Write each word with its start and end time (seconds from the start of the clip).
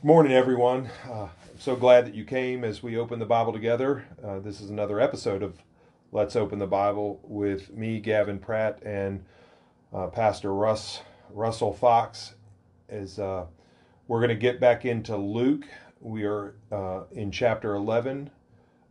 Morning, 0.00 0.32
everyone. 0.32 0.88
Uh, 1.10 1.24
I'm 1.24 1.58
so 1.58 1.74
glad 1.74 2.06
that 2.06 2.14
you 2.14 2.24
came 2.24 2.62
as 2.62 2.84
we 2.84 2.96
open 2.96 3.18
the 3.18 3.26
Bible 3.26 3.52
together. 3.52 4.06
Uh, 4.22 4.38
this 4.38 4.60
is 4.60 4.70
another 4.70 5.00
episode 5.00 5.42
of 5.42 5.58
Let's 6.12 6.36
Open 6.36 6.60
the 6.60 6.68
Bible 6.68 7.18
with 7.24 7.74
me, 7.74 7.98
Gavin 7.98 8.38
Pratt, 8.38 8.80
and 8.84 9.24
uh, 9.92 10.06
Pastor 10.06 10.54
Russ 10.54 11.00
Russell 11.30 11.72
Fox. 11.72 12.36
As 12.88 13.18
uh, 13.18 13.46
we're 14.06 14.20
going 14.20 14.28
to 14.28 14.36
get 14.36 14.60
back 14.60 14.84
into 14.84 15.16
Luke, 15.16 15.64
we 16.00 16.22
are 16.22 16.54
uh, 16.70 17.02
in 17.10 17.32
chapter 17.32 17.74
11, 17.74 18.30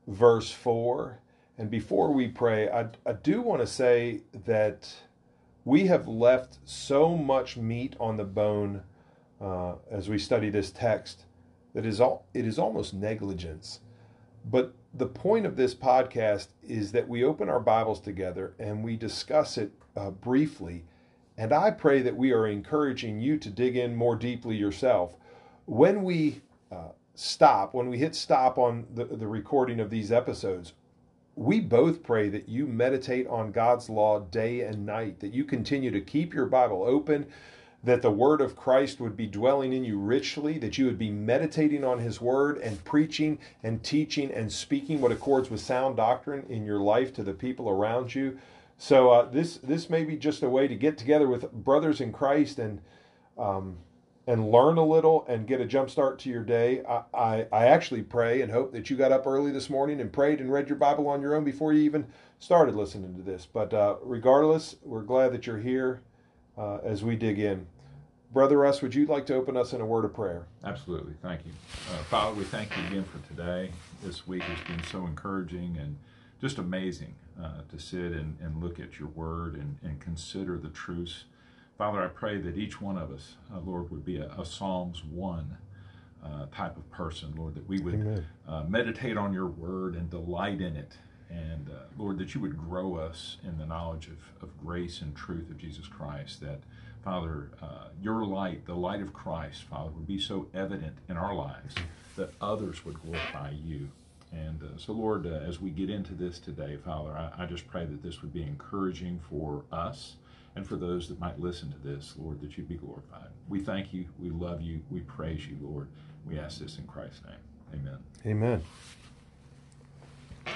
verse 0.08 0.52
4. 0.52 1.20
And 1.58 1.72
before 1.72 2.12
we 2.12 2.28
pray, 2.28 2.70
I, 2.70 2.88
I 3.06 3.14
do 3.14 3.42
want 3.42 3.62
to 3.62 3.68
say 3.68 4.24
that 4.46 4.94
we 5.64 5.88
have 5.88 6.06
left 6.06 6.58
so 6.66 7.16
much 7.16 7.56
meat 7.56 7.96
on 7.98 8.18
the 8.18 8.26
bone 8.26 8.84
uh, 9.42 9.76
as 9.90 10.10
we 10.10 10.18
study 10.18 10.50
this 10.50 10.72
text 10.72 11.26
that 11.78 11.86
is 11.86 12.02
all 12.02 12.26
it 12.34 12.46
is 12.46 12.58
almost 12.58 12.96
negligence. 12.96 13.82
But 14.50 14.74
the 14.94 15.06
point 15.06 15.46
of 15.46 15.56
this 15.56 15.76
podcast 15.76 16.48
is 16.68 16.92
that 16.94 17.08
we 17.08 17.24
open 17.24 17.50
our 17.50 17.60
Bibles 17.60 18.00
together 18.00 18.56
and 18.58 18.84
we 18.84 18.96
discuss 18.96 19.60
it 19.60 19.72
uh, 19.96 20.10
briefly. 20.10 20.86
And 21.38 21.54
I 21.54 21.70
pray 21.70 22.02
that 22.02 22.18
we 22.18 22.32
are 22.32 22.48
encouraging 22.48 23.20
you 23.20 23.38
to 23.38 23.50
dig 23.52 23.76
in 23.76 23.96
more 23.96 24.16
deeply 24.16 24.56
yourself. 24.56 25.14
When 25.66 26.04
we 26.04 26.42
uh, 26.72 26.94
stop, 27.14 27.76
when 27.76 27.90
we 27.90 28.00
hit 28.00 28.16
stop 28.16 28.58
on 28.58 28.88
the, 28.96 29.06
the 29.06 29.28
recording 29.28 29.80
of 29.80 29.92
these 29.92 30.12
episodes, 30.12 30.74
we 31.36 31.60
both 31.60 32.02
pray 32.02 32.30
that 32.30 32.50
you 32.50 32.66
meditate 32.66 33.28
on 33.28 33.52
God's 33.52 33.88
law 33.88 34.22
day 34.22 34.62
and 34.62 34.84
night, 34.84 35.20
that 35.20 35.34
you 35.34 35.44
continue 35.44 35.92
to 35.92 36.02
keep 36.02 36.34
your 36.34 36.48
Bible 36.48 36.84
open, 36.84 37.28
that 37.88 38.02
the 38.02 38.12
word 38.12 38.42
of 38.42 38.58
Christ 38.58 39.00
would 39.00 39.16
be 39.16 39.28
dwelling 39.28 39.72
in 39.72 39.86
you 39.86 39.98
richly, 39.98 40.58
that 40.58 40.78
you 40.78 40.86
would 40.88 40.98
be 40.98 41.10
meditating 41.10 41.86
on 41.86 42.00
his 42.00 42.20
word 42.20 42.58
and 42.58 42.84
preaching 42.84 43.40
and 43.64 43.82
teaching 43.82 44.30
and 44.30 44.52
speaking 44.52 45.00
what 45.00 45.14
accords 45.14 45.50
with 45.50 45.62
sound 45.62 45.96
doctrine 45.96 46.46
in 46.50 46.66
your 46.66 46.82
life 46.82 47.14
to 47.14 47.24
the 47.24 47.32
people 47.32 47.70
around 47.70 48.14
you. 48.14 48.38
So 48.78 49.10
uh, 49.10 49.30
this 49.30 49.58
this 49.64 49.90
may 49.90 50.04
be 50.04 50.18
just 50.18 50.44
a 50.44 50.50
way 50.50 50.68
to 50.68 50.76
get 50.76 50.98
together 50.98 51.30
with 51.30 51.50
brothers 51.54 52.02
in 52.02 52.12
Christ 52.12 52.60
and 52.60 52.82
um, 53.38 53.78
and 54.28 54.52
learn 54.52 54.78
a 54.78 54.86
little 54.86 55.26
and 55.30 55.48
get 55.48 55.62
a 55.62 55.66
jump 55.66 55.90
start 55.90 56.20
to 56.20 56.30
your 56.30 56.44
day. 56.44 56.84
I, 56.84 57.04
I, 57.14 57.48
I 57.54 57.66
actually 57.68 58.02
pray 58.02 58.42
and 58.42 58.52
hope 58.52 58.74
that 58.74 58.90
you 58.90 58.98
got 58.98 59.14
up 59.14 59.26
early 59.26 59.52
this 59.52 59.70
morning 59.70 60.02
and 60.02 60.12
prayed 60.12 60.42
and 60.42 60.52
read 60.52 60.68
your 60.68 60.78
Bible 60.78 61.08
on 61.08 61.22
your 61.22 61.36
own 61.36 61.46
before 61.46 61.72
you 61.72 61.84
even 61.84 62.06
started 62.38 62.76
listening 62.76 63.16
to 63.16 63.22
this. 63.22 63.48
But 63.52 63.74
uh, 63.74 63.96
regardless, 64.04 64.76
we're 64.84 65.04
glad 65.04 65.32
that 65.32 65.48
you're 65.48 65.58
here 65.58 66.02
uh, 66.58 66.80
as 66.84 67.02
we 67.02 67.16
dig 67.16 67.40
in. 67.40 67.66
Brother 68.32 68.58
Russ, 68.58 68.82
would 68.82 68.94
you 68.94 69.06
like 69.06 69.26
to 69.28 69.36
open 69.36 69.56
us 69.56 69.74
in 69.74 69.80
a 69.80 69.86
word 69.86 70.04
of 70.04 70.14
prayer? 70.14 70.48
Absolutely. 70.64 71.14
Thank 71.22 71.46
you. 71.46 71.54
Uh, 71.92 72.04
Father, 72.04 72.36
we 72.36 72.44
thank 72.44 72.76
you 72.76 72.86
again 72.88 73.06
for 73.06 73.26
today. 73.28 73.72
This 74.04 74.28
week 74.28 74.44
has 74.44 74.60
been 74.68 74.84
so 74.84 75.06
encouraging 75.06 75.78
and 75.80 75.98
just 76.42 76.58
amazing 76.58 77.16
uh, 77.42 77.62
to 77.70 77.80
sit 77.80 78.12
and, 78.12 78.38
and 78.42 78.62
look 78.62 78.80
at 78.80 79.00
your 79.00 79.08
word 79.10 79.56
and, 79.56 79.78
and 79.82 80.00
consider 80.02 80.58
the 80.58 80.68
truths. 80.70 81.24
Father, 81.78 82.04
I 82.04 82.08
pray 82.08 82.38
that 82.42 82.58
each 82.58 82.82
one 82.82 82.98
of 82.98 83.12
us, 83.12 83.36
uh, 83.54 83.60
Lord, 83.60 83.90
would 83.92 84.04
be 84.04 84.18
a, 84.18 84.30
a 84.38 84.46
Psalms 84.46 85.04
1 85.06 85.58
uh, 86.24 86.46
type 86.54 86.76
of 86.76 86.90
person, 86.92 87.34
Lord, 87.38 87.56
that 87.56 87.68
we 87.68 87.80
would 87.80 88.26
uh, 88.48 88.64
meditate 88.64 89.16
on 89.18 89.32
your 89.34 89.48
word 89.48 89.96
and 89.96 90.10
delight 90.10 90.60
in 90.60 90.76
it. 90.76 90.98
And 91.30 91.70
uh, 91.70 91.84
Lord, 91.98 92.18
that 92.20 92.36
you 92.36 92.42
would 92.42 92.58
grow 92.58 92.96
us 92.96 93.38
in 93.44 93.58
the 93.58 93.66
knowledge 93.66 94.08
of, 94.08 94.18
of 94.42 94.58
grace 94.58 95.02
and 95.02 95.16
truth 95.16 95.50
of 95.50 95.58
Jesus 95.58 95.88
Christ, 95.88 96.42
that 96.42 96.60
Father, 97.08 97.52
uh, 97.62 97.88
your 98.02 98.26
light, 98.26 98.66
the 98.66 98.76
light 98.76 99.02
of 99.02 99.14
Christ, 99.14 99.64
Father, 99.64 99.92
would 99.92 100.06
be 100.06 100.20
so 100.20 100.48
evident 100.54 100.98
in 101.08 101.16
our 101.16 101.34
lives 101.34 101.74
that 102.18 102.34
others 102.42 102.84
would 102.84 103.02
glorify 103.02 103.52
you. 103.64 103.88
And 104.34 104.62
uh, 104.62 104.78
so, 104.78 104.92
Lord, 104.92 105.26
uh, 105.26 105.30
as 105.30 105.62
we 105.62 105.70
get 105.70 105.90
into 105.90 106.14
this 106.14 106.38
today, 106.38 106.76
Father, 106.76 107.12
I, 107.12 107.44
I, 107.44 107.46
just 107.46 107.66
pray 107.66 107.86
that 107.86 108.04
this 108.04 108.22
would 108.22 108.34
be 108.34 108.44
encouraging 108.44 109.22
for 109.30 109.64
us 109.72 110.18
and 110.58 110.68
for 110.68 110.76
those 110.76 111.08
that 111.08 111.18
might 111.18 111.40
listen 111.40 111.72
to 111.72 111.78
this, 111.78 112.14
Lord, 112.18 112.42
that 112.42 112.58
you'd 112.58 112.68
be 112.68 112.76
glorified. 112.76 113.30
We 113.48 113.62
thank 113.62 113.94
you. 113.94 114.04
We 114.20 114.30
love 114.30 114.60
you. 114.60 114.82
We 114.92 115.00
praise 115.00 115.48
you, 115.48 115.56
Lord. 115.62 115.88
We 116.26 116.38
ask 116.38 116.60
this 116.60 116.78
in 116.78 116.88
Christ's 116.88 117.22
name. 117.24 117.80
Amen. 117.82 117.98
Amen. 118.26 118.64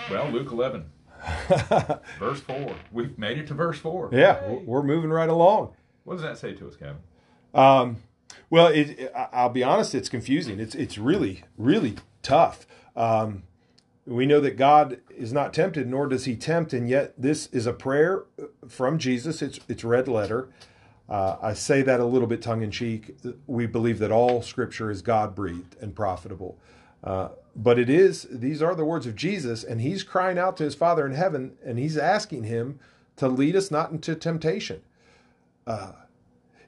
Well, 0.09 0.30
Luke 0.30 0.52
11, 0.52 0.84
verse 2.20 2.42
4. 2.42 2.76
We've 2.92 3.18
made 3.18 3.38
it 3.38 3.47
to 3.47 3.53
verse 3.53 3.80
4. 3.80 4.09
Yeah, 4.12 4.50
we're 4.66 4.84
moving 4.84 5.12
right 5.12 5.30
along. 5.30 5.76
What 6.04 6.16
does 6.16 6.24
that 6.24 6.38
say 6.38 6.54
to 6.54 6.68
us, 6.68 6.76
Gavin? 6.76 7.02
Um, 7.54 7.98
well, 8.50 8.68
it, 8.68 9.12
I'll 9.32 9.50
be 9.50 9.64
honest, 9.64 9.94
it's 9.96 10.10
confusing. 10.10 10.60
It's 10.60 10.76
it's 10.76 10.98
really 10.98 11.44
really 11.58 11.96
tough. 12.22 12.66
Um, 12.96 13.44
we 14.06 14.26
know 14.26 14.40
that 14.40 14.58
God 14.58 15.00
is 15.10 15.32
not 15.32 15.54
tempted, 15.54 15.88
nor 15.88 16.08
does 16.08 16.26
He 16.26 16.36
tempt, 16.36 16.74
and 16.74 16.90
yet 16.90 17.14
this 17.18 17.48
is 17.48 17.66
a 17.66 17.74
prayer 17.74 18.24
from 18.68 18.98
Jesus. 18.98 19.42
It's 19.42 19.60
it's 19.68 19.84
red 19.84 20.08
letter. 20.08 20.50
Uh, 21.08 21.38
I 21.42 21.54
say 21.54 21.82
that 21.82 22.00
a 22.00 22.06
little 22.06 22.28
bit 22.28 22.42
tongue 22.42 22.62
in 22.62 22.72
cheek. 22.72 23.16
We 23.46 23.66
believe 23.68 24.00
that 24.00 24.12
all 24.12 24.42
Scripture 24.42 24.90
is 24.90 25.02
God 25.02 25.36
breathed 25.36 25.76
and 25.82 25.94
profitable. 25.94 26.58
Uh, 27.04 27.30
but 27.56 27.78
it 27.78 27.90
is 27.90 28.28
these 28.32 28.62
are 28.62 28.76
the 28.76 28.86
words 28.86 29.06
of 29.06 29.16
Jesus, 29.16 29.64
and 29.64 29.82
He's 29.82 30.04
crying 30.04 30.38
out 30.38 30.58
to 30.58 30.64
His 30.64 30.76
Father 30.76 31.06
in 31.06 31.14
heaven, 31.14 31.58
and 31.66 31.78
He's 31.78 31.98
asking 31.98 32.46
Him 32.46 32.80
to 33.18 33.28
lead 33.28 33.56
us 33.56 33.72
not 33.72 33.92
into 33.92 34.16
temptation. 34.16 34.82
Uh, 35.66 35.94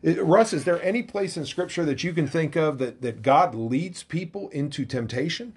Russ, 0.04 0.54
is 0.54 0.66
there 0.66 0.81
any 0.84 1.02
place 1.02 1.38
in 1.38 1.46
Scripture 1.46 1.86
that 1.86 2.04
you 2.04 2.14
can 2.14 2.28
think 2.28 2.56
of 2.56 2.78
that, 2.80 3.02
that 3.02 3.22
God 3.22 3.56
leads 3.56 4.04
people 4.04 4.50
into 4.50 4.86
temptation? 4.86 5.56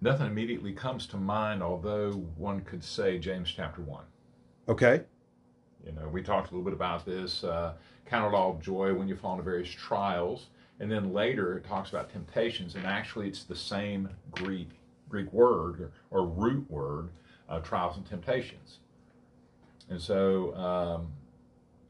Nothing 0.00 0.26
immediately 0.26 0.72
comes 0.72 1.06
to 1.08 1.16
mind, 1.16 1.62
although 1.62 2.10
one 2.36 2.62
could 2.62 2.82
say 2.82 3.18
James 3.18 3.52
chapter 3.54 3.80
1. 3.82 4.02
Okay. 4.68 5.02
You 5.86 5.92
know, 5.92 6.08
we 6.08 6.22
talked 6.22 6.50
a 6.50 6.54
little 6.54 6.64
bit 6.64 6.74
about 6.74 7.06
this. 7.06 7.44
Uh, 7.44 7.74
count 8.06 8.32
it 8.32 8.36
all 8.36 8.58
joy 8.60 8.92
when 8.92 9.06
you 9.06 9.14
fall 9.14 9.32
into 9.32 9.44
various 9.44 9.70
trials. 9.70 10.48
And 10.80 10.90
then 10.90 11.12
later 11.12 11.56
it 11.56 11.64
talks 11.64 11.90
about 11.90 12.10
temptations, 12.10 12.74
and 12.74 12.84
actually 12.84 13.28
it's 13.28 13.44
the 13.44 13.54
same 13.54 14.08
Greek 14.32 14.70
Greek 15.08 15.32
word 15.32 15.80
or, 15.80 15.92
or 16.10 16.26
root 16.26 16.68
word, 16.70 17.10
uh, 17.48 17.60
trials 17.60 17.96
and 17.96 18.06
temptations. 18.06 18.78
And 19.92 20.00
so, 20.00 20.56
um, 20.56 21.08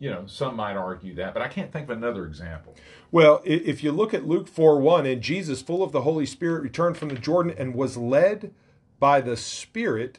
you 0.01 0.11
know, 0.11 0.27
some 0.27 0.57
might 0.57 0.77
argue 0.77 1.15
that, 1.15 1.33
but 1.33 1.43
I 1.43 1.47
can't 1.47 1.73
think 1.73 1.89
of 1.89 1.97
another 1.97 2.27
example. 2.27 2.75
Well, 3.13 3.41
if 3.45 3.85
you 3.85 3.93
look 3.93 4.13
at 4.13 4.27
Luke 4.27 4.49
4 4.49 4.81
1, 4.81 5.07
and 5.07 5.23
Jesus, 5.23 5.63
full 5.63 5.85
of 5.85 5.93
the 5.93 6.03
Holy 6.03 6.27
Spirit, 6.27 6.63
returned 6.63 6.97
from 6.97 7.11
the 7.11 7.15
Jordan 7.15 7.55
and 7.57 7.75
was 7.75 7.97
led 7.97 8.53
by 8.99 9.21
the 9.21 9.37
Spirit 9.37 10.19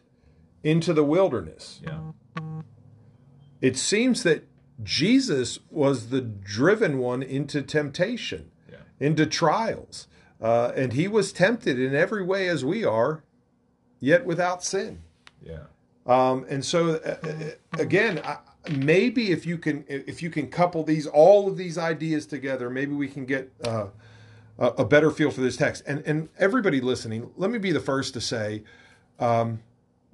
into 0.64 0.94
the 0.94 1.04
wilderness. 1.04 1.82
Yeah. 1.84 2.00
It 3.60 3.76
seems 3.76 4.24
that 4.24 4.48
Jesus 4.82 5.60
was 5.70 6.10
the 6.10 6.22
driven 6.22 7.00
one 7.00 7.22
into 7.22 7.62
temptation, 7.62 8.52
yeah. 8.72 8.78
into 9.00 9.26
trials. 9.26 10.08
Uh, 10.42 10.72
and 10.76 10.94
he 10.94 11.10
was 11.10 11.34
tempted 11.34 11.78
in 11.78 11.94
every 11.94 12.24
way 12.24 12.48
as 12.48 12.64
we 12.64 12.86
are, 12.86 13.24
yet 14.00 14.26
without 14.26 14.64
sin. 14.64 15.02
Yeah. 15.42 15.64
Um, 16.06 16.46
and 16.50 16.64
so 16.64 16.96
uh, 16.96 17.28
uh 17.28 17.80
again, 17.80 18.22
maybe 18.70 19.32
if 19.32 19.46
you 19.46 19.58
can 19.58 19.86
if 19.88 20.22
you 20.22 20.30
can 20.30 20.50
couple 20.50 20.84
these 20.84 21.08
all 21.08 21.48
of 21.48 21.58
these 21.58 21.78
ideas 21.78 22.26
together, 22.26 22.70
maybe 22.70 22.94
we 22.94 23.08
can 23.08 23.26
get 23.26 23.52
uh, 23.64 23.88
a 24.60 24.86
better 24.86 25.12
feel 25.12 25.32
for 25.32 25.42
this 25.42 25.58
text. 25.58 25.84
And 25.86 26.04
and 26.06 26.30
everybody 26.38 26.82
listening, 26.82 27.32
let 27.38 27.52
me 27.52 27.58
be 27.58 27.72
the 27.72 27.80
first 27.80 28.14
to 28.16 28.22
say. 28.22 28.64
Um, 29.20 29.62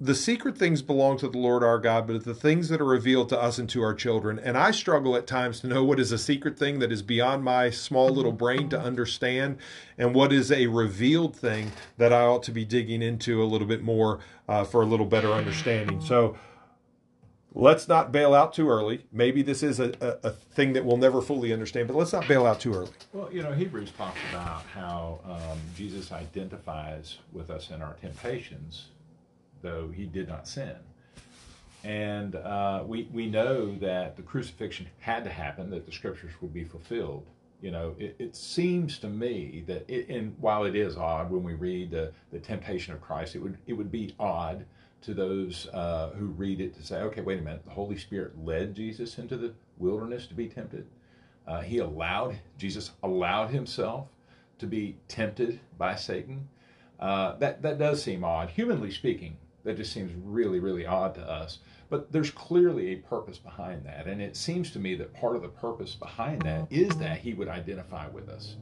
the 0.02 0.14
secret 0.14 0.56
things 0.56 0.80
belong 0.80 1.18
to 1.18 1.28
the 1.28 1.36
Lord 1.36 1.62
our 1.62 1.78
God, 1.78 2.06
but 2.06 2.24
the 2.24 2.34
things 2.34 2.70
that 2.70 2.80
are 2.80 2.86
revealed 2.86 3.28
to 3.28 3.40
us 3.40 3.58
and 3.58 3.68
to 3.68 3.82
our 3.82 3.92
children. 3.92 4.38
And 4.38 4.56
I 4.56 4.70
struggle 4.70 5.14
at 5.14 5.26
times 5.26 5.60
to 5.60 5.66
know 5.66 5.84
what 5.84 6.00
is 6.00 6.10
a 6.10 6.16
secret 6.16 6.58
thing 6.58 6.78
that 6.78 6.90
is 6.90 7.02
beyond 7.02 7.44
my 7.44 7.68
small 7.68 8.08
little 8.08 8.32
brain 8.32 8.70
to 8.70 8.80
understand, 8.80 9.58
and 9.98 10.14
what 10.14 10.32
is 10.32 10.50
a 10.50 10.68
revealed 10.68 11.36
thing 11.36 11.72
that 11.98 12.14
I 12.14 12.22
ought 12.22 12.42
to 12.44 12.50
be 12.50 12.64
digging 12.64 13.02
into 13.02 13.42
a 13.42 13.44
little 13.44 13.66
bit 13.66 13.82
more 13.82 14.20
uh, 14.48 14.64
for 14.64 14.80
a 14.80 14.86
little 14.86 15.04
better 15.04 15.32
understanding. 15.32 16.00
So 16.00 16.38
let's 17.52 17.86
not 17.86 18.10
bail 18.10 18.32
out 18.32 18.54
too 18.54 18.70
early. 18.70 19.04
Maybe 19.12 19.42
this 19.42 19.62
is 19.62 19.80
a, 19.80 19.92
a, 20.00 20.28
a 20.28 20.30
thing 20.30 20.72
that 20.72 20.84
we'll 20.86 20.96
never 20.96 21.20
fully 21.20 21.52
understand, 21.52 21.88
but 21.88 21.96
let's 21.96 22.14
not 22.14 22.26
bail 22.26 22.46
out 22.46 22.58
too 22.58 22.72
early. 22.72 22.90
Well, 23.12 23.30
you 23.30 23.42
know, 23.42 23.52
Hebrews 23.52 23.92
talks 23.98 24.18
about 24.30 24.62
how 24.74 25.20
um, 25.26 25.58
Jesus 25.76 26.10
identifies 26.10 27.18
with 27.32 27.50
us 27.50 27.68
in 27.68 27.82
our 27.82 27.92
temptations 28.00 28.86
though 29.62 29.88
he 29.88 30.06
did 30.06 30.28
not 30.28 30.48
sin. 30.48 30.76
And 31.82 32.34
uh, 32.34 32.84
we, 32.86 33.08
we 33.12 33.26
know 33.26 33.74
that 33.76 34.16
the 34.16 34.22
crucifixion 34.22 34.86
had 34.98 35.24
to 35.24 35.30
happen, 35.30 35.70
that 35.70 35.86
the 35.86 35.92
scriptures 35.92 36.32
would 36.40 36.52
be 36.52 36.64
fulfilled. 36.64 37.26
You 37.62 37.70
know, 37.70 37.94
it, 37.98 38.16
it 38.18 38.36
seems 38.36 38.98
to 38.98 39.08
me 39.08 39.64
that, 39.66 39.88
it, 39.88 40.08
and 40.08 40.34
while 40.40 40.64
it 40.64 40.74
is 40.74 40.96
odd 40.96 41.30
when 41.30 41.42
we 41.42 41.54
read 41.54 41.90
the, 41.90 42.12
the 42.32 42.38
temptation 42.38 42.92
of 42.92 43.00
Christ, 43.00 43.34
it 43.34 43.38
would, 43.38 43.58
it 43.66 43.72
would 43.72 43.90
be 43.90 44.14
odd 44.18 44.64
to 45.02 45.14
those 45.14 45.68
uh, 45.72 46.10
who 46.18 46.26
read 46.26 46.60
it 46.60 46.74
to 46.74 46.82
say, 46.82 46.96
okay, 46.96 47.22
wait 47.22 47.38
a 47.38 47.42
minute, 47.42 47.64
the 47.64 47.70
Holy 47.70 47.96
Spirit 47.96 48.32
led 48.44 48.74
Jesus 48.74 49.18
into 49.18 49.36
the 49.36 49.52
wilderness 49.78 50.26
to 50.26 50.34
be 50.34 50.48
tempted. 50.48 50.86
Uh, 51.46 51.60
he 51.60 51.78
allowed, 51.78 52.38
Jesus 52.58 52.92
allowed 53.02 53.48
himself 53.48 54.08
to 54.58 54.66
be 54.66 54.96
tempted 55.08 55.58
by 55.78 55.96
Satan. 55.96 56.48
Uh, 56.98 57.36
that, 57.36 57.62
that 57.62 57.78
does 57.78 58.02
seem 58.02 58.24
odd. 58.24 58.50
Humanly 58.50 58.90
speaking, 58.90 59.38
that 59.64 59.76
just 59.76 59.92
seems 59.92 60.12
really, 60.24 60.58
really 60.58 60.86
odd 60.86 61.14
to 61.14 61.22
us. 61.22 61.58
But 61.88 62.12
there's 62.12 62.30
clearly 62.30 62.92
a 62.92 62.96
purpose 62.96 63.38
behind 63.38 63.84
that. 63.84 64.06
And 64.06 64.22
it 64.22 64.36
seems 64.36 64.70
to 64.72 64.78
me 64.78 64.94
that 64.96 65.12
part 65.12 65.36
of 65.36 65.42
the 65.42 65.48
purpose 65.48 65.94
behind 65.94 66.42
that 66.42 66.66
is 66.70 66.96
that 66.98 67.18
he 67.18 67.34
would 67.34 67.48
identify 67.48 68.08
with 68.08 68.28
us, 68.28 68.56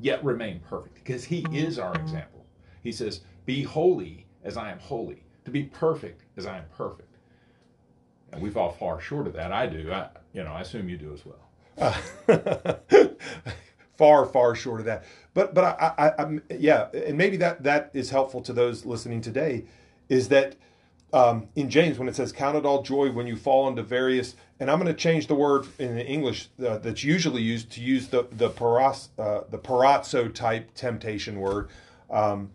yet 0.00 0.24
remain 0.24 0.60
perfect, 0.68 0.96
because 0.96 1.24
he 1.24 1.46
is 1.52 1.78
our 1.78 1.94
example. 1.94 2.44
He 2.82 2.92
says, 2.92 3.20
Be 3.44 3.62
holy 3.62 4.26
as 4.44 4.56
I 4.56 4.70
am 4.70 4.78
holy, 4.78 5.24
to 5.44 5.50
be 5.50 5.64
perfect 5.64 6.22
as 6.36 6.46
I 6.46 6.58
am 6.58 6.64
perfect. 6.76 7.16
And 8.32 8.42
we 8.42 8.50
fall 8.50 8.72
far 8.72 9.00
short 9.00 9.26
of 9.26 9.32
that. 9.34 9.52
I 9.52 9.66
do. 9.66 9.92
I, 9.92 10.08
you 10.32 10.42
know, 10.42 10.52
I 10.52 10.60
assume 10.60 10.88
you 10.88 10.96
do 10.96 11.12
as 11.12 11.24
well. 11.24 11.48
Uh, 11.78 11.94
far, 13.96 14.26
far 14.26 14.54
short 14.54 14.80
of 14.80 14.86
that. 14.86 15.04
But, 15.34 15.54
but 15.54 15.64
I, 15.64 15.92
I, 15.98 16.22
I'm, 16.22 16.42
yeah, 16.50 16.88
and 16.92 17.16
maybe 17.16 17.36
that 17.38 17.62
that 17.62 17.90
is 17.94 18.10
helpful 18.10 18.40
to 18.42 18.52
those 18.52 18.84
listening 18.84 19.20
today, 19.20 19.64
is 20.08 20.28
that 20.28 20.56
um, 21.12 21.48
in 21.54 21.70
James 21.70 21.98
when 21.98 22.08
it 22.08 22.16
says 22.16 22.32
count 22.32 22.56
it 22.56 22.66
all 22.66 22.82
joy 22.82 23.10
when 23.10 23.26
you 23.26 23.36
fall 23.36 23.68
into 23.68 23.82
various 23.82 24.34
and 24.58 24.70
I'm 24.70 24.80
going 24.80 24.92
to 24.92 24.98
change 24.98 25.26
the 25.26 25.34
word 25.34 25.66
in 25.78 25.94
the 25.94 26.06
English 26.06 26.48
uh, 26.66 26.78
that's 26.78 27.04
usually 27.04 27.42
used 27.42 27.70
to 27.72 27.80
use 27.80 28.08
the 28.08 28.26
the 28.32 28.50
paras, 28.50 29.10
uh, 29.18 29.40
the 29.50 29.58
parazzo 29.58 30.32
type 30.32 30.74
temptation 30.74 31.38
word. 31.40 31.68
Um, 32.10 32.50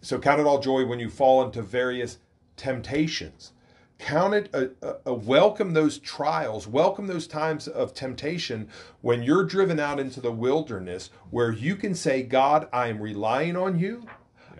so 0.00 0.18
count 0.18 0.40
it 0.40 0.46
all 0.46 0.60
joy 0.60 0.84
when 0.86 1.00
you 1.00 1.08
fall 1.08 1.44
into 1.44 1.62
various 1.62 2.18
temptations. 2.56 3.52
Count 3.98 4.34
it 4.34 4.50
a, 4.52 4.70
a, 4.82 4.96
a 5.06 5.14
welcome 5.14 5.72
those 5.72 5.98
trials, 5.98 6.66
welcome 6.66 7.06
those 7.06 7.26
times 7.26 7.66
of 7.66 7.94
temptation 7.94 8.68
when 9.00 9.22
you're 9.22 9.44
driven 9.44 9.80
out 9.80 9.98
into 9.98 10.20
the 10.20 10.32
wilderness 10.32 11.10
where 11.30 11.50
you 11.50 11.76
can 11.76 11.94
say, 11.94 12.22
God, 12.22 12.68
I 12.72 12.88
am 12.88 13.00
relying 13.00 13.56
on 13.56 13.78
you. 13.78 14.06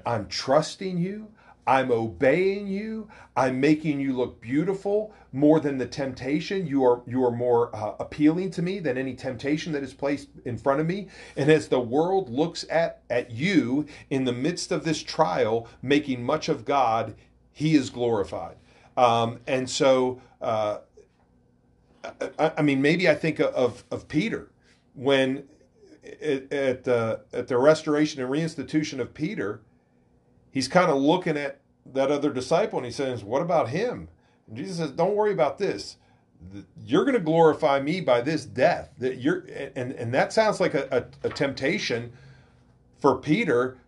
I'm 0.07 0.27
trusting 0.27 0.99
you. 0.99 1.29
I'm 1.67 1.91
obeying 1.91 2.69
you. 2.69 3.09
I'm 3.37 3.61
making 3.61 4.01
you 4.01 4.17
look 4.17 4.41
beautiful 4.41 5.13
more 5.33 5.59
than 5.59 5.79
the 5.79 5.87
temptation. 5.87 6.67
You 6.67 6.85
are 6.85 7.03
you 7.07 7.25
are 7.25 7.33
more 7.33 7.75
uh, 7.75 7.95
appealing 7.99 8.51
to 8.53 8.63
me 8.63 8.79
than 8.79 8.97
any 8.97 9.15
temptation 9.15 9.73
that 9.73 9.83
is 9.83 9.93
placed 9.93 10.29
in 10.45 10.57
front 10.57 10.81
of 10.81 10.87
me. 10.87 11.09
And 11.37 11.51
as 11.51 11.69
the 11.69 11.81
world 11.81 12.31
looks 12.31 12.65
at 12.71 13.03
at 13.11 13.31
you 13.33 13.87
in 14.11 14.25
the 14.25 14.33
midst 14.33 14.71
of 14.71 14.85
this 14.85 15.03
trial, 15.03 15.69
making 15.83 16.25
much 16.25 16.49
of 16.49 16.65
God, 16.65 17.15
He 17.53 17.75
is 17.75 17.91
glorified. 17.91 18.57
Um, 18.97 19.41
and 19.47 19.69
so, 19.69 20.23
uh, 20.41 20.79
I, 22.39 22.53
I, 22.59 22.63
mean, 22.63 22.81
maybe 22.81 23.09
I 23.09 23.15
think 23.15 23.41
of 23.41 23.85
of 23.91 24.07
Peter 24.09 24.51
when 24.95 25.45
at 26.23 26.53
at, 26.53 26.89
uh, 26.89 27.17
at 27.33 27.49
the 27.49 27.59
restoration 27.59 28.23
and 28.23 28.31
reinstitution 28.31 29.01
of 29.01 29.13
Peter 29.13 29.63
he's 30.51 30.69
kind 30.69 30.91
of 30.91 30.97
looking 30.97 31.37
at 31.37 31.61
that 31.93 32.11
other 32.11 32.33
disciple 32.33 32.79
and 32.79 32.87
he 32.87 32.93
says, 32.93 33.25
What 33.25 33.43
about 33.43 33.69
him? 33.69 34.09
And 34.49 34.57
Jesus 34.57 34.79
says, 34.79 34.91
Don't 34.91 35.15
worry 35.15 35.33
about 35.33 35.59
this. 35.59 35.97
You're 36.85 37.05
going 37.05 37.15
to 37.17 37.21
glorify 37.21 37.81
me 37.81 38.01
by 38.01 38.21
this 38.21 38.45
death. 38.45 38.91
That 38.99 39.19
you're 39.19 39.47
and, 39.75 39.93
and 39.93 40.15
that 40.15 40.33
sounds 40.33 40.61
like 40.61 40.75
a, 40.75 41.09
a, 41.25 41.29
a 41.29 41.31
temptation 41.31 42.13
for 42.99 43.17
Peter 43.17 43.79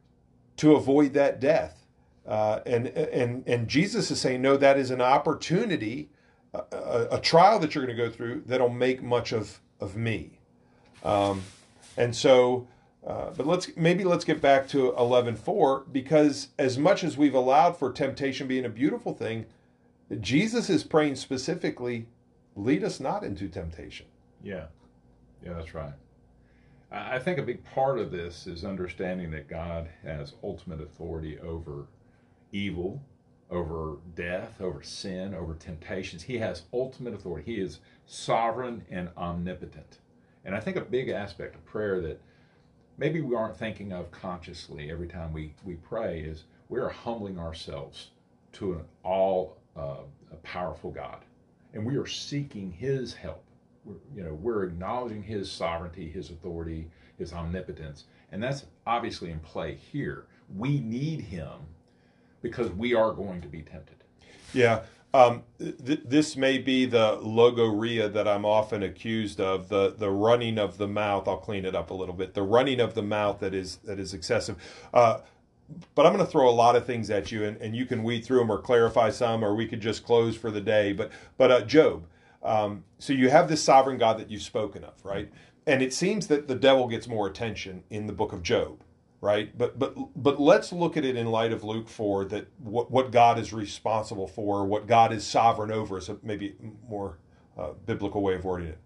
to 0.58 0.74
avoid 0.74 1.14
that 1.14 1.40
death. 1.40 1.84
Uh, 2.26 2.60
and 2.66 2.88
and 2.88 3.46
and 3.46 3.68
Jesus 3.68 4.10
is 4.10 4.20
saying, 4.20 4.42
no, 4.42 4.56
that 4.56 4.78
is 4.78 4.90
an 4.90 5.00
opportunity, 5.00 6.10
a, 6.54 7.08
a 7.12 7.20
trial 7.20 7.58
that 7.58 7.74
you're 7.74 7.84
going 7.84 7.96
to 7.96 8.02
go 8.02 8.10
through 8.10 8.42
that'll 8.46 8.68
make 8.68 9.02
much 9.02 9.32
of 9.32 9.60
of 9.80 9.96
me. 9.96 10.38
Um, 11.04 11.42
and 11.96 12.14
so 12.14 12.66
uh, 13.08 13.30
but 13.34 13.46
let's 13.46 13.74
maybe 13.74 14.04
let's 14.04 14.24
get 14.24 14.42
back 14.42 14.68
to 14.68 14.92
11:4 14.92 15.90
because 15.90 16.48
as 16.58 16.76
much 16.76 17.02
as 17.02 17.16
we've 17.16 17.34
allowed 17.34 17.74
for 17.74 17.90
temptation 17.90 18.46
being 18.46 18.66
a 18.66 18.68
beautiful 18.68 19.14
thing, 19.14 19.46
Jesus 20.20 20.68
is 20.68 20.84
praying 20.84 21.16
specifically, 21.16 22.06
lead 22.54 22.84
us 22.84 23.00
not 23.00 23.24
into 23.24 23.48
temptation. 23.48 24.06
Yeah. 24.42 24.66
Yeah, 25.42 25.54
that's 25.54 25.72
right. 25.72 25.94
I 26.90 27.18
think 27.18 27.38
a 27.38 27.42
big 27.42 27.64
part 27.64 27.98
of 27.98 28.10
this 28.10 28.46
is 28.46 28.64
understanding 28.64 29.30
that 29.30 29.48
God 29.48 29.88
has 30.02 30.34
ultimate 30.42 30.80
authority 30.80 31.38
over 31.38 31.86
evil, 32.52 33.02
over 33.50 33.96
death, 34.14 34.60
over 34.60 34.82
sin, 34.82 35.34
over 35.34 35.54
temptations. 35.54 36.22
He 36.22 36.38
has 36.38 36.62
ultimate 36.74 37.14
authority. 37.14 37.54
He 37.54 37.60
is 37.60 37.80
sovereign 38.06 38.84
and 38.90 39.08
omnipotent. 39.16 39.98
And 40.44 40.54
I 40.54 40.60
think 40.60 40.76
a 40.76 40.82
big 40.82 41.08
aspect 41.08 41.54
of 41.54 41.64
prayer 41.64 42.00
that 42.02 42.20
maybe 42.98 43.20
we 43.20 43.34
aren't 43.34 43.56
thinking 43.56 43.92
of 43.92 44.10
consciously 44.10 44.90
every 44.90 45.06
time 45.06 45.32
we, 45.32 45.54
we 45.64 45.74
pray 45.74 46.20
is 46.20 46.44
we're 46.68 46.88
humbling 46.88 47.38
ourselves 47.38 48.10
to 48.52 48.74
an 48.74 48.80
all 49.04 49.56
uh, 49.76 49.98
powerful 50.42 50.90
God. 50.90 51.24
And 51.72 51.86
we 51.86 51.96
are 51.96 52.06
seeking 52.06 52.72
his 52.72 53.14
help. 53.14 53.44
We're, 53.84 53.94
you 54.14 54.24
know, 54.24 54.34
we're 54.34 54.64
acknowledging 54.64 55.22
his 55.22 55.50
sovereignty, 55.50 56.10
his 56.10 56.30
authority, 56.30 56.90
his 57.18 57.32
omnipotence. 57.32 58.04
And 58.32 58.42
that's 58.42 58.66
obviously 58.86 59.30
in 59.30 59.38
play 59.40 59.74
here. 59.74 60.26
We 60.56 60.80
need 60.80 61.20
him 61.20 61.60
because 62.42 62.70
we 62.70 62.94
are 62.94 63.12
going 63.12 63.40
to 63.42 63.48
be 63.48 63.62
tempted. 63.62 63.96
Yeah. 64.52 64.80
Um, 65.14 65.44
th- 65.58 66.02
this 66.04 66.36
may 66.36 66.58
be 66.58 66.84
the 66.84 67.18
logorrhea 67.22 68.08
that 68.10 68.28
I'm 68.28 68.44
often 68.44 68.82
accused 68.82 69.40
of 69.40 69.68
the 69.68 69.94
the 69.96 70.10
running 70.10 70.58
of 70.58 70.76
the 70.76 70.86
mouth. 70.86 71.26
I'll 71.26 71.38
clean 71.38 71.64
it 71.64 71.74
up 71.74 71.90
a 71.90 71.94
little 71.94 72.14
bit. 72.14 72.34
The 72.34 72.42
running 72.42 72.78
of 72.80 72.94
the 72.94 73.02
mouth 73.02 73.40
that 73.40 73.54
is 73.54 73.76
that 73.84 73.98
is 73.98 74.12
excessive. 74.12 74.56
Uh, 74.92 75.20
but 75.94 76.06
I'm 76.06 76.14
going 76.14 76.24
to 76.24 76.30
throw 76.30 76.48
a 76.48 76.50
lot 76.50 76.76
of 76.76 76.86
things 76.86 77.10
at 77.10 77.30
you, 77.30 77.44
and, 77.44 77.56
and 77.58 77.76
you 77.76 77.84
can 77.86 78.02
weed 78.02 78.24
through 78.24 78.38
them 78.38 78.50
or 78.50 78.58
clarify 78.58 79.10
some, 79.10 79.44
or 79.44 79.54
we 79.54 79.66
could 79.66 79.80
just 79.80 80.04
close 80.04 80.36
for 80.36 80.50
the 80.50 80.60
day. 80.60 80.92
But 80.92 81.10
but 81.36 81.50
uh, 81.50 81.60
Job. 81.62 82.04
Um, 82.40 82.84
so 82.98 83.12
you 83.12 83.30
have 83.30 83.48
this 83.48 83.62
sovereign 83.62 83.98
God 83.98 84.18
that 84.20 84.30
you've 84.30 84.42
spoken 84.42 84.84
of, 84.84 84.94
right? 85.04 85.28
And 85.66 85.82
it 85.82 85.92
seems 85.92 86.28
that 86.28 86.46
the 86.46 86.54
devil 86.54 86.86
gets 86.86 87.08
more 87.08 87.26
attention 87.26 87.82
in 87.90 88.06
the 88.06 88.12
book 88.12 88.32
of 88.32 88.42
Job 88.44 88.80
right? 89.20 89.56
But 89.56 89.78
but 89.78 89.96
but 90.16 90.40
let's 90.40 90.72
look 90.72 90.96
at 90.96 91.04
it 91.04 91.16
in 91.16 91.26
light 91.28 91.52
of 91.52 91.64
Luke 91.64 91.88
four 91.88 92.24
that 92.26 92.48
what 92.58 92.90
what 92.90 93.12
God 93.12 93.38
is 93.38 93.52
responsible 93.52 94.28
for, 94.28 94.66
what 94.66 94.86
God 94.86 95.12
is 95.12 95.26
sovereign 95.26 95.72
over, 95.72 95.98
is 95.98 96.08
a 96.08 96.18
maybe 96.22 96.56
more 96.88 97.18
uh, 97.58 97.72
biblical 97.86 98.22
way 98.22 98.34
of 98.34 98.44
wording 98.44 98.68
it. 98.68 98.78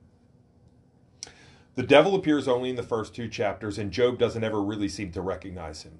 The 1.74 1.82
devil 1.82 2.14
appears 2.14 2.48
only 2.48 2.70
in 2.70 2.76
the 2.76 2.82
first 2.82 3.14
two 3.14 3.28
chapters, 3.28 3.78
and 3.78 3.90
Job 3.90 4.18
doesn't 4.18 4.44
ever 4.44 4.62
really 4.62 4.88
seem 4.88 5.10
to 5.12 5.22
recognize 5.22 5.82
him. 5.82 5.98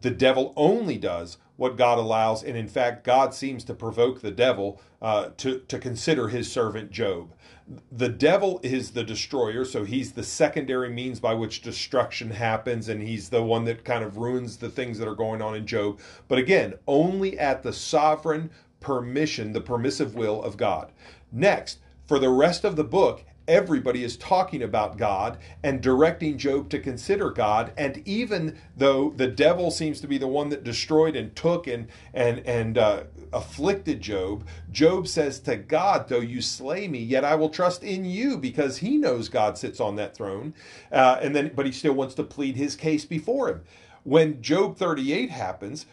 The 0.00 0.10
devil 0.10 0.54
only 0.56 0.96
does 0.96 1.36
what 1.56 1.76
God 1.76 1.98
allows, 1.98 2.42
and 2.42 2.56
in 2.56 2.68
fact, 2.68 3.04
God 3.04 3.34
seems 3.34 3.62
to 3.64 3.74
provoke 3.74 4.20
the 4.20 4.30
devil 4.30 4.80
uh, 5.02 5.30
to, 5.38 5.58
to 5.60 5.78
consider 5.78 6.28
his 6.28 6.50
servant 6.50 6.90
Job 6.90 7.34
the 7.90 8.08
devil 8.08 8.60
is 8.62 8.90
the 8.90 9.04
destroyer, 9.04 9.64
so 9.64 9.84
he's 9.84 10.12
the 10.12 10.22
secondary 10.22 10.90
means 10.90 11.20
by 11.20 11.34
which 11.34 11.62
destruction 11.62 12.30
happens, 12.30 12.88
and 12.88 13.02
he's 13.02 13.28
the 13.28 13.42
one 13.42 13.64
that 13.64 13.84
kind 13.84 14.04
of 14.04 14.16
ruins 14.16 14.56
the 14.56 14.68
things 14.68 14.98
that 14.98 15.08
are 15.08 15.14
going 15.14 15.40
on 15.40 15.54
in 15.54 15.66
Job. 15.66 16.00
But 16.28 16.38
again, 16.38 16.74
only 16.86 17.38
at 17.38 17.62
the 17.62 17.72
sovereign 17.72 18.50
permission, 18.80 19.52
the 19.52 19.60
permissive 19.60 20.14
will 20.14 20.42
of 20.42 20.56
God. 20.56 20.92
Next, 21.30 21.78
for 22.06 22.18
the 22.18 22.30
rest 22.30 22.64
of 22.64 22.76
the 22.76 22.84
book, 22.84 23.24
everybody 23.52 24.02
is 24.02 24.16
talking 24.16 24.62
about 24.62 24.96
God 24.96 25.36
and 25.62 25.82
directing 25.82 26.38
Job 26.38 26.70
to 26.70 26.80
consider 26.80 27.30
God. 27.30 27.72
And 27.76 28.02
even 28.08 28.58
though 28.76 29.10
the 29.10 29.28
devil 29.28 29.70
seems 29.70 30.00
to 30.00 30.06
be 30.06 30.16
the 30.16 30.26
one 30.26 30.48
that 30.48 30.64
destroyed 30.64 31.14
and 31.14 31.36
took 31.36 31.66
and 31.66 31.88
and 32.14 32.38
and 32.46 32.78
uh, 32.78 33.04
afflicted 33.32 34.00
Job, 34.00 34.46
Job 34.70 35.06
says 35.06 35.38
to 35.40 35.56
God, 35.56 36.08
"Though 36.08 36.20
you 36.20 36.40
slay 36.40 36.88
me, 36.88 36.98
yet 36.98 37.24
I 37.24 37.34
will 37.34 37.50
trust 37.50 37.84
in 37.84 38.06
you," 38.06 38.38
because 38.38 38.78
he 38.78 38.96
knows 38.96 39.28
God 39.28 39.58
sits 39.58 39.80
on 39.80 39.96
that 39.96 40.16
throne. 40.16 40.54
Uh, 40.90 41.18
and 41.20 41.36
then, 41.36 41.52
but 41.54 41.66
he 41.66 41.72
still 41.72 41.92
wants 41.92 42.14
to 42.14 42.22
plead 42.24 42.56
his 42.56 42.74
case 42.74 43.04
before 43.04 43.48
him. 43.50 43.60
When 44.04 44.40
Job 44.42 44.78
38 44.78 45.30
happens, 45.30 45.86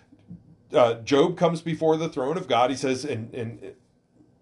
uh, 0.73 0.95
Job 0.95 1.37
comes 1.37 1.61
before 1.61 1.97
the 1.97 2.09
throne 2.09 2.37
of 2.37 2.47
God. 2.47 2.69
He 2.69 2.75
says, 2.75 3.05
and, 3.05 3.33
and 3.33 3.73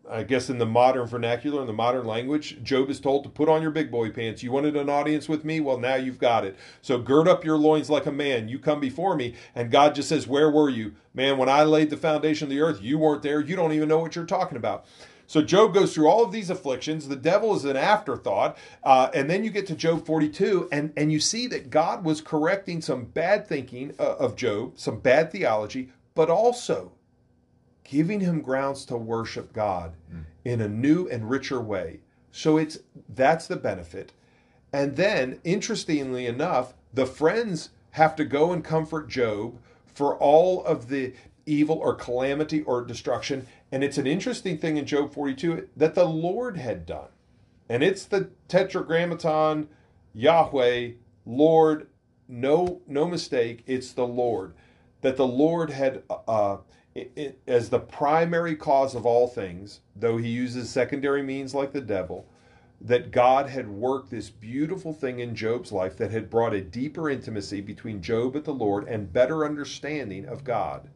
I 0.09 0.23
guess 0.23 0.49
in 0.49 0.57
the 0.57 0.65
modern 0.65 1.05
vernacular, 1.07 1.61
in 1.61 1.67
the 1.67 1.73
modern 1.73 2.05
language, 2.05 2.61
Job 2.63 2.89
is 2.89 2.99
told 2.99 3.23
to 3.23 3.29
put 3.29 3.49
on 3.49 3.61
your 3.61 3.71
big 3.71 3.91
boy 3.91 4.09
pants. 4.09 4.41
You 4.41 4.51
wanted 4.51 4.75
an 4.75 4.89
audience 4.89 5.27
with 5.27 5.43
me? 5.43 5.59
Well, 5.59 5.77
now 5.77 5.95
you've 5.95 6.19
got 6.19 6.45
it. 6.45 6.55
So 6.81 6.97
gird 6.97 7.27
up 7.27 7.43
your 7.43 7.57
loins 7.57 7.89
like 7.89 8.05
a 8.05 8.11
man. 8.11 8.47
You 8.47 8.59
come 8.59 8.79
before 8.79 9.15
me. 9.15 9.35
And 9.53 9.71
God 9.71 9.95
just 9.95 10.09
says, 10.09 10.27
Where 10.27 10.49
were 10.49 10.69
you? 10.69 10.95
Man, 11.13 11.37
when 11.37 11.49
I 11.49 11.63
laid 11.63 11.89
the 11.89 11.97
foundation 11.97 12.45
of 12.45 12.49
the 12.49 12.61
earth, 12.61 12.81
you 12.81 12.97
weren't 12.97 13.23
there. 13.23 13.41
You 13.41 13.55
don't 13.55 13.73
even 13.73 13.89
know 13.89 13.99
what 13.99 14.15
you're 14.15 14.25
talking 14.25 14.57
about. 14.57 14.85
So 15.29 15.41
Job 15.41 15.73
goes 15.73 15.93
through 15.93 16.07
all 16.07 16.23
of 16.23 16.31
these 16.31 16.49
afflictions. 16.49 17.07
The 17.07 17.17
devil 17.17 17.53
is 17.55 17.65
an 17.65 17.75
afterthought. 17.75 18.57
Uh, 18.83 19.09
and 19.13 19.29
then 19.29 19.43
you 19.43 19.49
get 19.49 19.67
to 19.67 19.75
Job 19.75 20.05
42, 20.05 20.69
and, 20.71 20.93
and 20.95 21.11
you 21.11 21.19
see 21.19 21.47
that 21.47 21.69
God 21.69 22.05
was 22.05 22.21
correcting 22.21 22.81
some 22.81 23.03
bad 23.05 23.45
thinking 23.45 23.93
uh, 23.99 24.15
of 24.15 24.37
Job, 24.37 24.79
some 24.79 24.99
bad 24.99 25.31
theology, 25.31 25.89
but 26.15 26.29
also 26.29 26.93
giving 27.89 28.19
him 28.19 28.41
grounds 28.41 28.85
to 28.85 28.97
worship 28.97 29.53
God 29.53 29.93
mm. 30.13 30.23
in 30.45 30.61
a 30.61 30.67
new 30.67 31.07
and 31.07 31.29
richer 31.29 31.59
way. 31.61 32.01
So 32.31 32.57
it's 32.57 32.79
that's 33.09 33.47
the 33.47 33.55
benefit. 33.55 34.11
And 34.73 34.95
then, 34.95 35.39
interestingly 35.43 36.25
enough, 36.25 36.73
the 36.93 37.05
friends 37.05 37.69
have 37.91 38.15
to 38.17 38.25
go 38.25 38.51
and 38.51 38.63
comfort 38.63 39.09
Job 39.09 39.57
for 39.85 40.15
all 40.17 40.63
of 40.65 40.89
the 40.89 41.13
evil 41.45 41.77
or 41.77 41.95
calamity 41.95 42.61
or 42.61 42.83
destruction. 42.83 43.47
And 43.71 43.83
it's 43.83 43.97
an 43.97 44.05
interesting 44.05 44.57
thing 44.57 44.77
in 44.77 44.85
Job 44.85 45.13
42 45.13 45.69
that 45.77 45.95
the 45.95 46.05
Lord 46.05 46.57
had 46.57 46.85
done. 46.85 47.07
And 47.69 47.81
it's 47.81 48.05
the 48.05 48.29
tetragrammaton 48.47 49.69
Yahweh, 50.13 50.91
Lord, 51.25 51.87
no 52.27 52.81
no 52.87 53.07
mistake, 53.07 53.63
it's 53.65 53.93
the 53.93 54.07
Lord. 54.07 54.53
That 55.01 55.15
the 55.15 55.27
Lord 55.27 55.69
had 55.69 56.03
uh, 56.09 56.57
it, 56.97 57.11
it, 57.15 57.39
as 57.45 57.69
the 57.69 57.79
primary 57.79 58.55
cause 58.55 58.95
of 58.95 59.05
all 59.05 59.27
things, 59.27 59.81
though 59.95 60.17
he 60.17 60.29
uses 60.29 60.69
secondary 60.69 61.21
means 61.21 61.53
like 61.53 61.71
the 61.71 61.79
devil, 61.79 62.25
that 62.81 63.11
God 63.11 63.49
had 63.49 63.67
worked 63.69 64.09
this 64.09 64.31
beautiful 64.31 64.93
thing 64.93 65.19
in 65.19 65.35
Job's 65.35 65.71
life 65.71 65.95
that 65.97 66.11
had 66.11 66.29
brought 66.29 66.53
a 66.53 66.61
deeper 66.61 67.09
intimacy 67.09 67.61
between 67.61 68.01
Job 68.01 68.35
and 68.35 68.43
the 68.43 68.53
Lord 68.53 68.87
and 68.87 69.13
better 69.13 69.45
understanding 69.45 70.25
of 70.25 70.43
God 70.43 70.89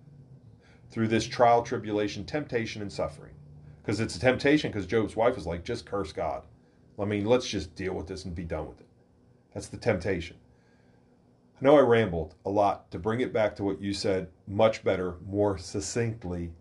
through 0.89 1.07
this 1.07 1.27
trial, 1.27 1.61
tribulation, 1.61 2.25
temptation, 2.25 2.81
and 2.81 2.91
suffering. 2.91 3.33
Because 3.81 3.99
it's 3.99 4.15
a 4.15 4.19
temptation, 4.19 4.71
because 4.71 4.87
Job's 4.87 5.15
wife 5.15 5.35
was 5.35 5.47
like, 5.47 5.63
just 5.63 5.85
curse 5.85 6.11
God. 6.11 6.43
I 6.99 7.05
mean, 7.05 7.25
let's 7.25 7.47
just 7.47 7.75
deal 7.75 7.93
with 7.93 8.07
this 8.07 8.25
and 8.25 8.35
be 8.35 8.43
done 8.43 8.67
with 8.67 8.79
it. 8.79 8.87
That's 9.53 9.67
the 9.67 9.77
temptation. 9.77 10.37
I 11.61 11.65
know 11.65 11.77
I 11.77 11.81
rambled 11.81 12.33
a 12.45 12.49
lot 12.49 12.89
to 12.91 12.97
bring 12.97 13.21
it 13.21 13.31
back 13.31 13.55
to 13.57 13.63
what 13.63 13.79
you 13.79 13.93
said 13.93 14.29
much 14.47 14.83
better, 14.83 15.17
more 15.27 15.57
succinctly. 15.59 16.51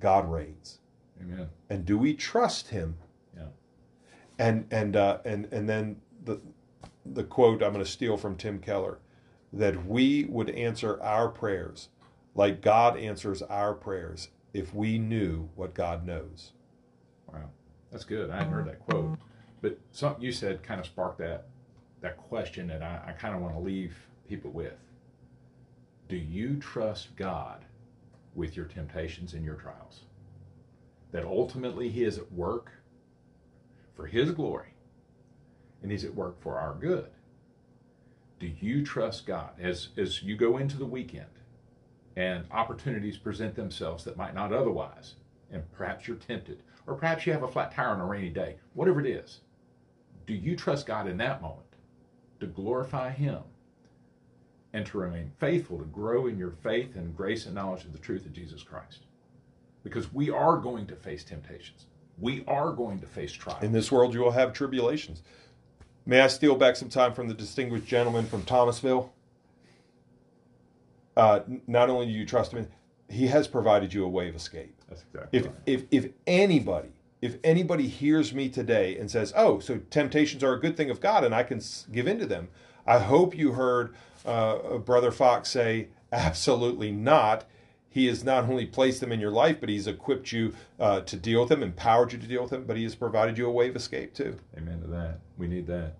God 0.00 0.28
reigns. 0.30 0.80
Amen. 1.20 1.48
And 1.70 1.84
do 1.86 1.96
we 1.96 2.14
trust 2.14 2.68
him 2.68 2.96
Yeah. 3.36 3.46
and 4.38 4.66
and 4.70 4.96
uh, 4.96 5.18
and 5.24 5.46
and 5.52 5.68
then 5.68 6.00
the 6.24 6.40
the 7.06 7.22
quote 7.22 7.62
I'm 7.62 7.72
going 7.72 7.84
to 7.84 7.90
steal 7.90 8.16
from 8.16 8.36
Tim 8.36 8.58
Keller 8.58 8.98
that 9.52 9.86
we 9.86 10.24
would 10.24 10.50
answer 10.50 11.00
our 11.00 11.28
prayers 11.28 11.88
like 12.34 12.60
God 12.60 12.98
answers 12.98 13.42
our 13.42 13.72
prayers 13.74 14.28
if 14.52 14.74
we 14.74 14.98
knew 14.98 15.48
what 15.54 15.72
God 15.72 16.04
knows. 16.04 16.52
Wow, 17.32 17.50
that's 17.92 18.04
good. 18.04 18.30
I 18.30 18.38
hadn't 18.38 18.52
heard 18.52 18.66
that 18.66 18.80
quote, 18.80 19.16
but 19.60 19.78
something 19.92 20.22
you 20.22 20.32
said 20.32 20.64
kind 20.64 20.80
of 20.80 20.86
sparked 20.86 21.18
that 21.18 21.46
that 22.04 22.18
question 22.18 22.66
that 22.66 22.82
I, 22.82 23.00
I 23.08 23.12
kind 23.12 23.34
of 23.34 23.40
want 23.40 23.54
to 23.54 23.60
leave 23.60 23.96
people 24.28 24.50
with. 24.50 24.76
Do 26.06 26.16
you 26.16 26.56
trust 26.56 27.16
God 27.16 27.64
with 28.34 28.56
your 28.56 28.66
temptations 28.66 29.32
and 29.32 29.42
your 29.42 29.54
trials? 29.54 30.02
That 31.12 31.24
ultimately 31.24 31.88
He 31.88 32.04
is 32.04 32.18
at 32.18 32.30
work 32.30 32.70
for 33.96 34.06
His 34.06 34.32
glory, 34.32 34.74
and 35.82 35.90
He's 35.90 36.04
at 36.04 36.14
work 36.14 36.40
for 36.42 36.58
our 36.58 36.74
good. 36.74 37.08
Do 38.38 38.50
you 38.60 38.84
trust 38.84 39.26
God 39.26 39.52
as, 39.58 39.88
as 39.96 40.22
you 40.22 40.36
go 40.36 40.58
into 40.58 40.76
the 40.76 40.84
weekend 40.84 41.24
and 42.16 42.44
opportunities 42.50 43.16
present 43.16 43.54
themselves 43.54 44.04
that 44.04 44.18
might 44.18 44.34
not 44.34 44.52
otherwise, 44.52 45.14
and 45.50 45.62
perhaps 45.72 46.06
you're 46.06 46.18
tempted, 46.18 46.62
or 46.86 46.96
perhaps 46.96 47.26
you 47.26 47.32
have 47.32 47.44
a 47.44 47.48
flat 47.48 47.72
tire 47.72 47.88
on 47.88 48.00
a 48.00 48.06
rainy 48.06 48.28
day, 48.28 48.56
whatever 48.74 49.00
it 49.00 49.06
is? 49.06 49.40
Do 50.26 50.34
you 50.34 50.54
trust 50.54 50.84
God 50.84 51.08
in 51.08 51.16
that 51.16 51.40
moment 51.40 51.64
to 52.46 52.52
glorify 52.52 53.10
Him 53.10 53.40
and 54.72 54.84
to 54.86 54.98
remain 54.98 55.30
faithful 55.38 55.78
to 55.78 55.84
grow 55.84 56.26
in 56.26 56.38
your 56.38 56.50
faith 56.62 56.96
and 56.96 57.16
grace 57.16 57.46
and 57.46 57.54
knowledge 57.54 57.84
of 57.84 57.92
the 57.92 57.98
truth 57.98 58.26
of 58.26 58.32
Jesus 58.32 58.62
Christ? 58.62 59.06
Because 59.82 60.12
we 60.12 60.30
are 60.30 60.56
going 60.56 60.86
to 60.86 60.96
face 60.96 61.24
temptations. 61.24 61.86
We 62.18 62.44
are 62.46 62.72
going 62.72 63.00
to 63.00 63.06
face 63.06 63.32
trials. 63.32 63.62
In 63.62 63.72
this 63.72 63.90
world, 63.90 64.14
you 64.14 64.20
will 64.20 64.30
have 64.30 64.52
tribulations. 64.52 65.22
May 66.06 66.20
I 66.20 66.28
steal 66.28 66.54
back 66.54 66.76
some 66.76 66.88
time 66.88 67.12
from 67.14 67.28
the 67.28 67.34
distinguished 67.34 67.86
gentleman 67.86 68.26
from 68.26 68.42
Thomasville? 68.42 69.12
Uh, 71.16 71.40
not 71.66 71.90
only 71.90 72.06
do 72.06 72.12
you 72.12 72.26
trust 72.26 72.52
him, 72.52 72.68
he 73.08 73.26
has 73.28 73.46
provided 73.48 73.92
you 73.92 74.04
a 74.04 74.08
way 74.08 74.28
of 74.28 74.34
escape. 74.34 74.74
That's 74.88 75.02
exactly 75.02 75.38
If, 75.38 75.46
right. 75.46 75.54
if, 75.66 75.84
if 75.90 76.08
anybody, 76.26 76.88
if 77.24 77.38
anybody 77.42 77.88
hears 77.88 78.34
me 78.34 78.50
today 78.50 78.98
and 78.98 79.10
says, 79.10 79.32
"Oh, 79.34 79.58
so 79.58 79.78
temptations 79.88 80.44
are 80.44 80.52
a 80.52 80.60
good 80.60 80.76
thing 80.76 80.90
of 80.90 81.00
God, 81.00 81.24
and 81.24 81.34
I 81.34 81.42
can 81.42 81.58
give 81.90 82.06
in 82.06 82.18
to 82.18 82.26
them," 82.26 82.48
I 82.86 82.98
hope 82.98 83.34
you 83.34 83.52
heard 83.52 83.94
uh, 84.26 84.76
Brother 84.76 85.10
Fox 85.10 85.48
say, 85.48 85.88
"Absolutely 86.12 86.92
not." 86.92 87.46
He 87.88 88.08
has 88.08 88.24
not 88.24 88.44
only 88.44 88.66
placed 88.66 89.00
them 89.00 89.10
in 89.10 89.20
your 89.20 89.30
life, 89.30 89.58
but 89.58 89.70
he's 89.70 89.86
equipped 89.86 90.32
you 90.32 90.52
uh, 90.78 91.00
to 91.02 91.16
deal 91.16 91.40
with 91.40 91.48
them, 91.48 91.62
empowered 91.62 92.12
you 92.12 92.18
to 92.18 92.26
deal 92.26 92.42
with 92.42 92.50
them, 92.50 92.64
but 92.64 92.76
he 92.76 92.82
has 92.82 92.94
provided 92.94 93.38
you 93.38 93.46
a 93.46 93.52
way 93.52 93.68
of 93.68 93.76
escape 93.76 94.12
too. 94.12 94.36
Amen 94.58 94.82
to 94.82 94.88
that. 94.88 95.20
We 95.38 95.46
need 95.46 95.66
that. 95.68 95.94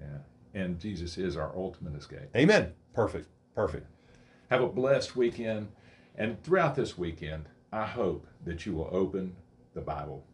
Yeah. 0.00 0.18
And 0.54 0.80
Jesus 0.80 1.18
is 1.18 1.36
our 1.36 1.52
ultimate 1.54 1.96
escape. 1.96 2.34
Amen. 2.34 2.72
Perfect. 2.94 3.28
Perfect. 3.54 3.88
Have 4.50 4.62
a 4.62 4.68
blessed 4.68 5.16
weekend. 5.16 5.68
And 6.16 6.42
throughout 6.42 6.76
this 6.76 6.96
weekend, 6.96 7.48
I 7.72 7.86
hope 7.86 8.26
that 8.44 8.64
you 8.64 8.74
will 8.74 8.88
open 8.92 9.34
the 9.74 9.80
Bible 9.80 10.24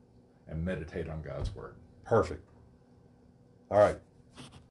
and 0.49 0.65
meditate 0.65 1.09
on 1.09 1.23
God's 1.23 1.55
Word. 1.55 1.75
Perfect. 2.05 2.49
All 3.71 3.79
right. 3.79 3.99